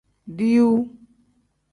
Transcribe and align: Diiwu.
Diiwu. 0.37 0.77